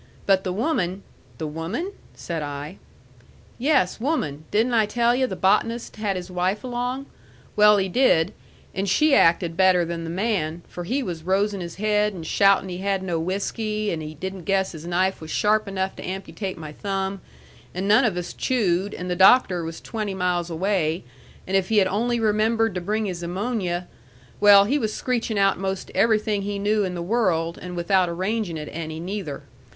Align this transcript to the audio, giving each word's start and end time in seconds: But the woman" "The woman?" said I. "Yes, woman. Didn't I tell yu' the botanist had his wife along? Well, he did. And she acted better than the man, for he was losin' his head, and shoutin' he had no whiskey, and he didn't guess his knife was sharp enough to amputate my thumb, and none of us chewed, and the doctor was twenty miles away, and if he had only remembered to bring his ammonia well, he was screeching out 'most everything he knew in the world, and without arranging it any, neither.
But 0.25 0.43
the 0.43 0.51
woman" 0.51 1.03
"The 1.37 1.45
woman?" 1.45 1.91
said 2.15 2.41
I. 2.41 2.79
"Yes, 3.59 3.99
woman. 3.99 4.45
Didn't 4.49 4.73
I 4.73 4.87
tell 4.87 5.13
yu' 5.13 5.27
the 5.27 5.35
botanist 5.35 5.97
had 5.97 6.15
his 6.15 6.31
wife 6.31 6.63
along? 6.63 7.05
Well, 7.55 7.77
he 7.77 7.87
did. 7.87 8.33
And 8.73 8.89
she 8.89 9.13
acted 9.13 9.55
better 9.55 9.85
than 9.85 10.03
the 10.03 10.09
man, 10.09 10.63
for 10.67 10.85
he 10.85 11.03
was 11.03 11.23
losin' 11.27 11.61
his 11.61 11.75
head, 11.75 12.13
and 12.15 12.25
shoutin' 12.25 12.67
he 12.67 12.79
had 12.79 13.03
no 13.03 13.19
whiskey, 13.19 13.91
and 13.91 14.01
he 14.01 14.15
didn't 14.15 14.45
guess 14.45 14.71
his 14.71 14.87
knife 14.87 15.21
was 15.21 15.29
sharp 15.29 15.67
enough 15.67 15.95
to 15.97 16.03
amputate 16.03 16.57
my 16.57 16.71
thumb, 16.71 17.21
and 17.71 17.87
none 17.87 18.03
of 18.03 18.17
us 18.17 18.33
chewed, 18.33 18.95
and 18.95 19.07
the 19.07 19.15
doctor 19.15 19.63
was 19.63 19.79
twenty 19.79 20.15
miles 20.15 20.49
away, 20.49 21.03
and 21.45 21.55
if 21.55 21.69
he 21.69 21.77
had 21.77 21.87
only 21.87 22.19
remembered 22.19 22.73
to 22.73 22.81
bring 22.81 23.05
his 23.05 23.21
ammonia 23.21 23.87
well, 24.39 24.63
he 24.65 24.79
was 24.79 24.91
screeching 24.95 25.37
out 25.37 25.59
'most 25.59 25.91
everything 25.93 26.41
he 26.41 26.57
knew 26.57 26.83
in 26.83 26.95
the 26.95 27.03
world, 27.03 27.59
and 27.61 27.75
without 27.75 28.09
arranging 28.09 28.57
it 28.57 28.67
any, 28.71 28.99
neither. 28.99 29.43